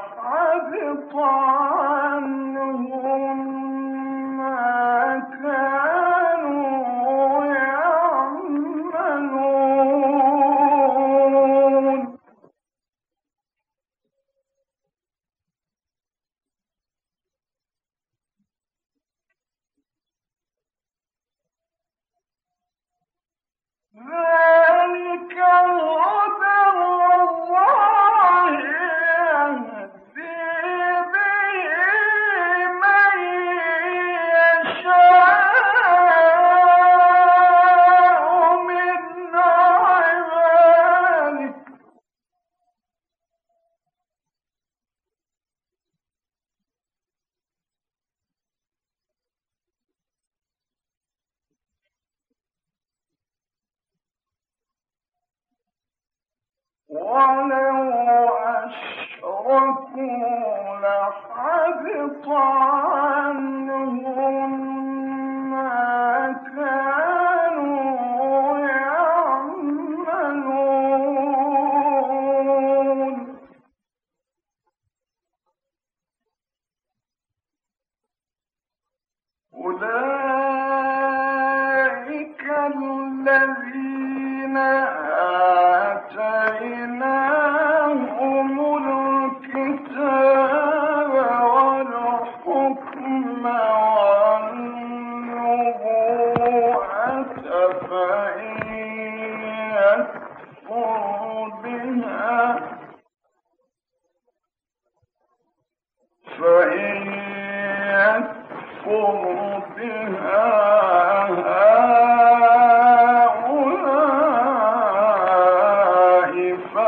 [0.00, 0.72] أصحاب
[1.12, 1.59] قال
[57.30, 57.69] قال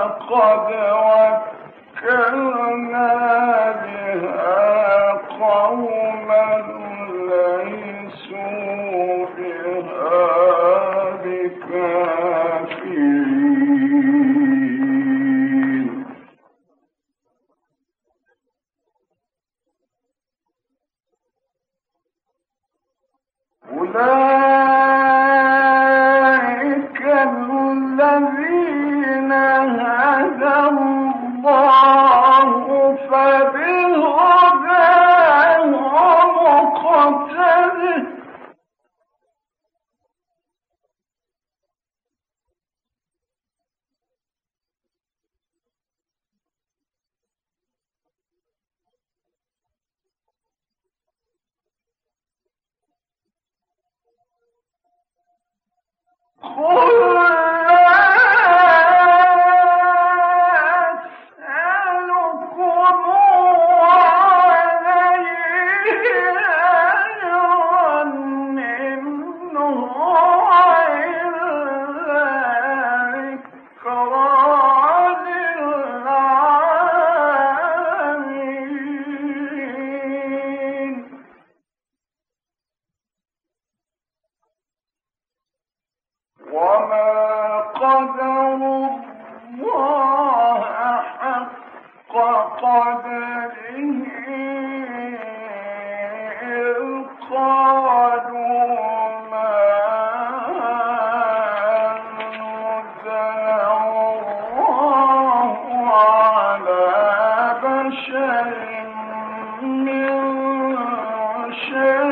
[0.00, 0.66] وقد
[2.02, 3.19] وَكَّلْنَا
[56.62, 57.19] Oh!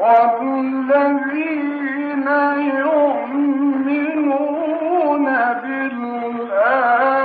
[0.03, 1.47] والذين
[2.83, 4.35] يؤمنون
[5.63, 7.22] بالآخرة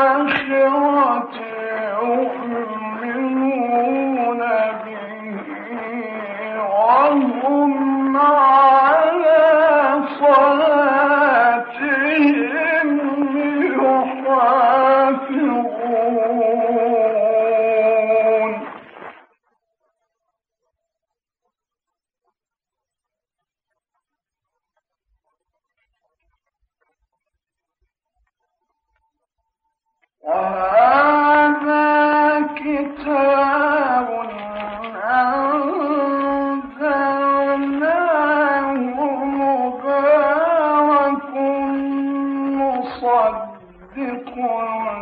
[43.09, 44.35] يصدق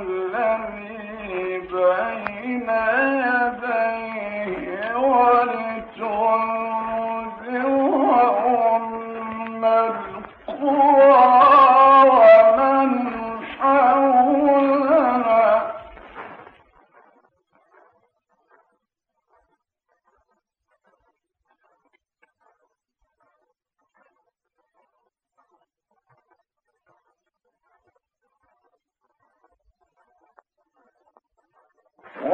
[0.00, 2.70] الذي بين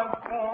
[0.00, 0.49] وكنتم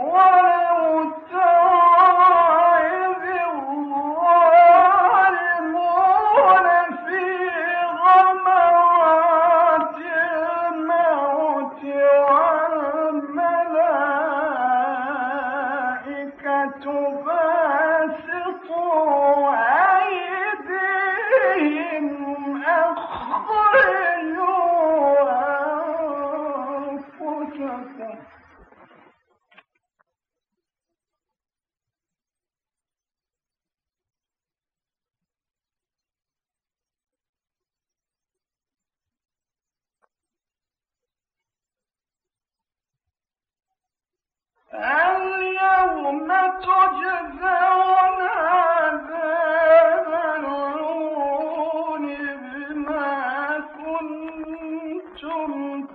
[0.00, 0.37] Oh!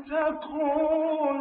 [0.09, 1.33] تقولون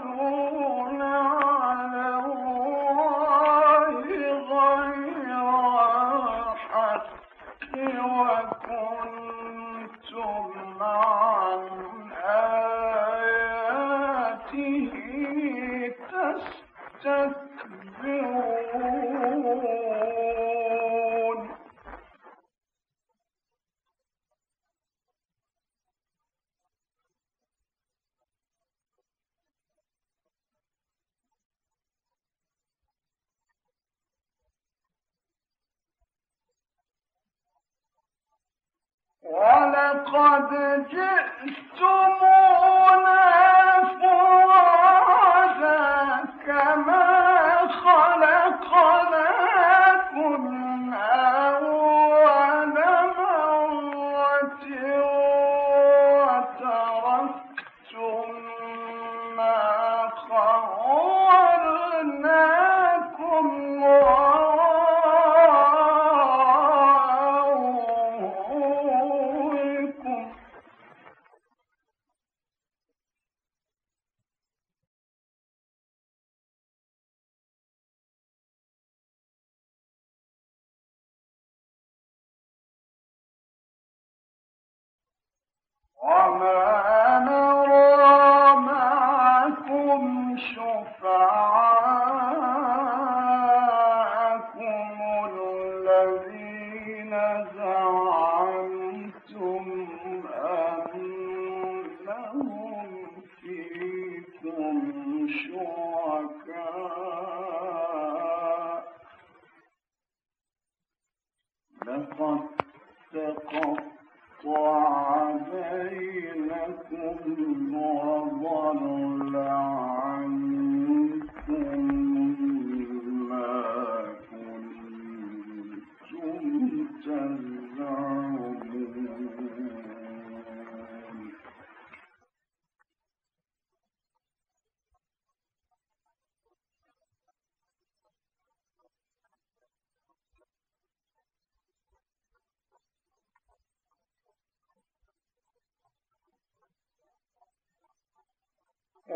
[113.55, 117.17] وقطع بينكم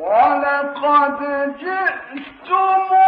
[0.00, 1.18] ولقد
[1.60, 3.05] جئتم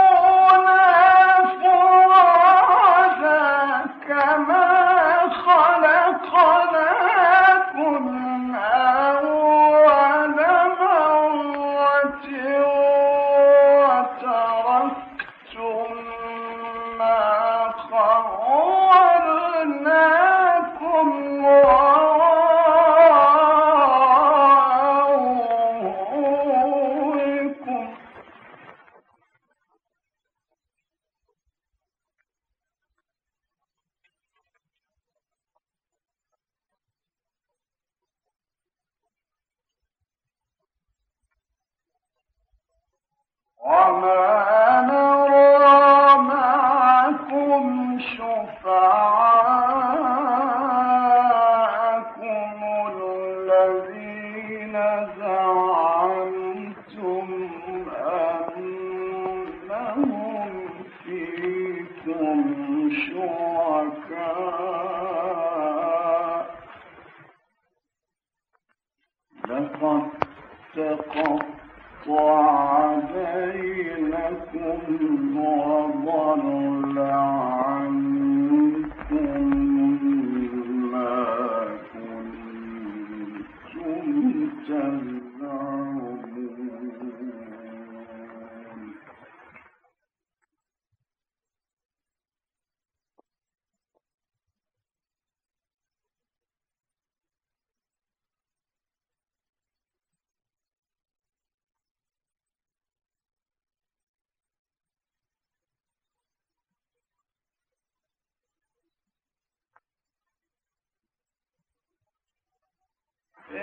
[76.06, 78.07] ضلعا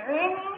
[0.03, 0.54] Really?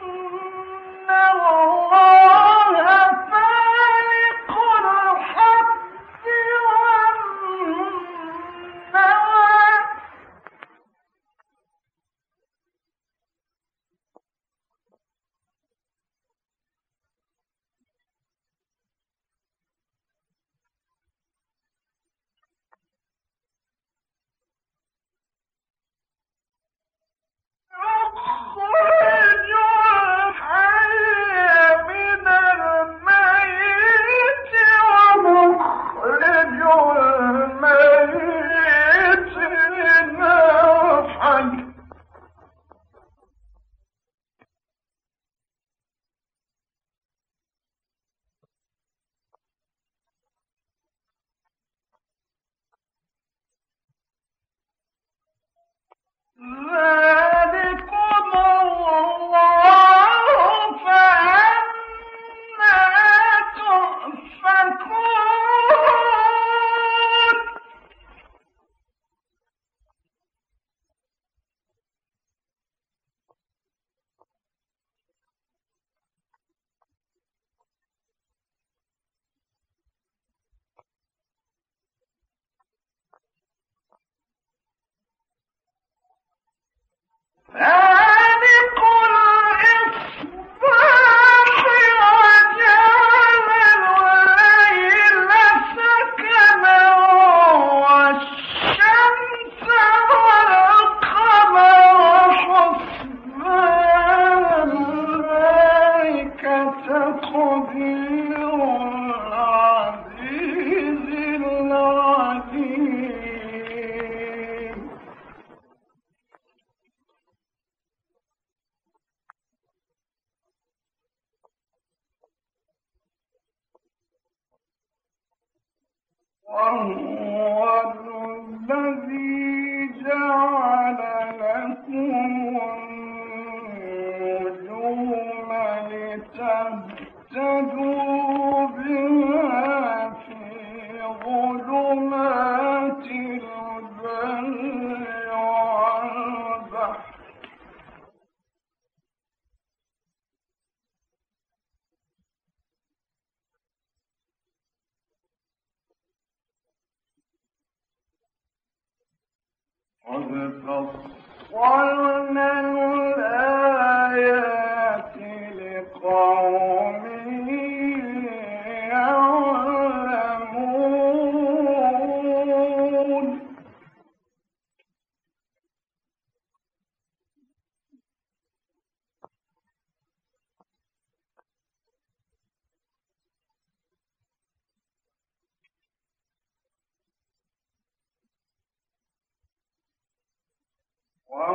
[87.60, 87.87] Ah!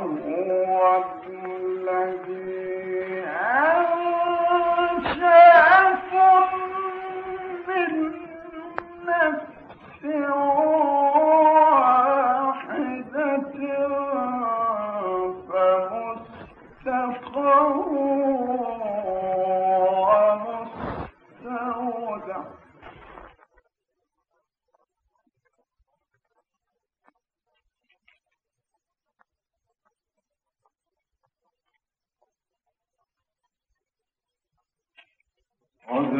[0.03, 2.82] هو الذي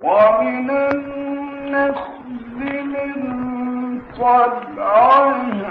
[0.00, 2.14] ومن النخل
[2.84, 3.12] من
[4.18, 5.64] طلعها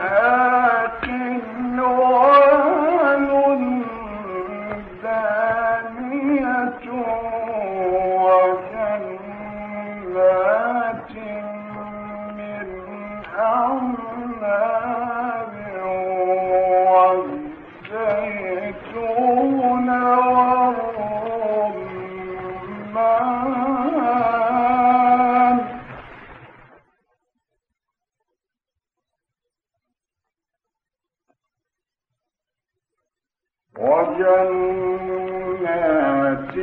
[35.04, 36.56] وجنات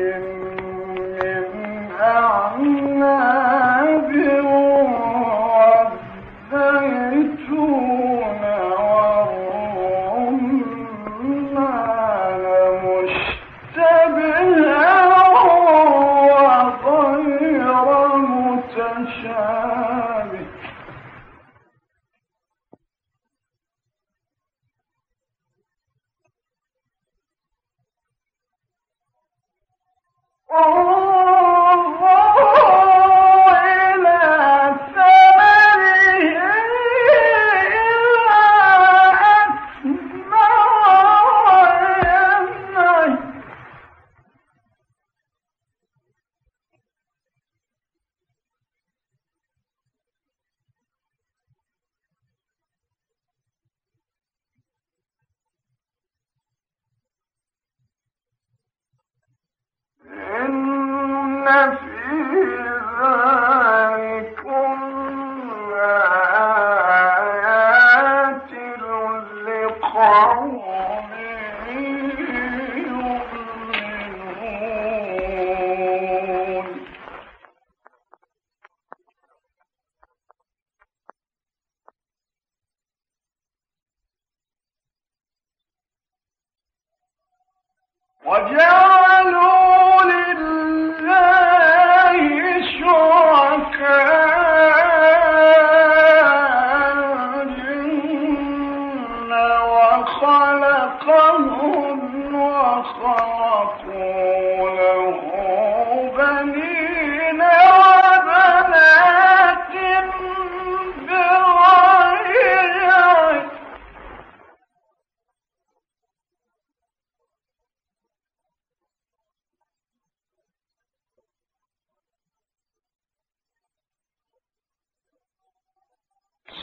[61.50, 61.89] answer.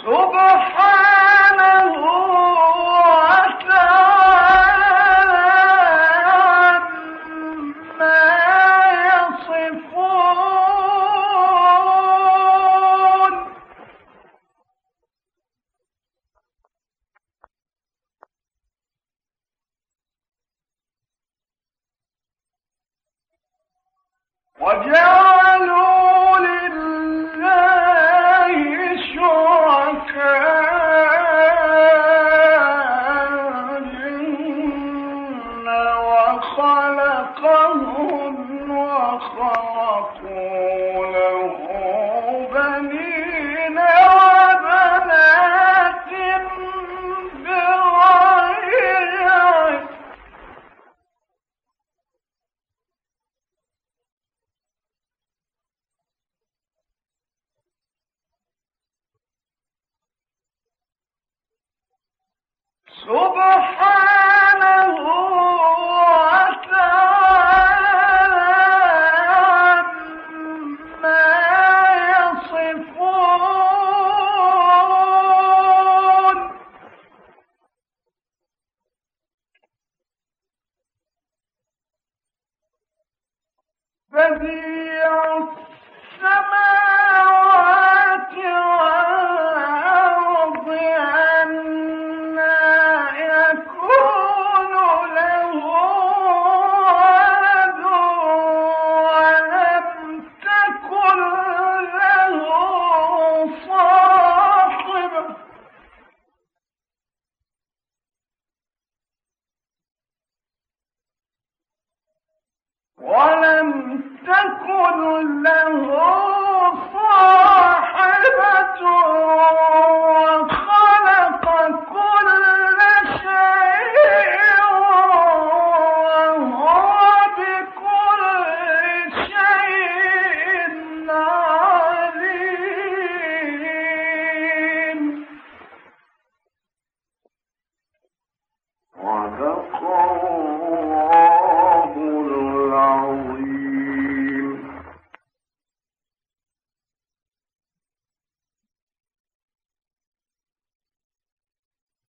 [0.08, 0.47] Super!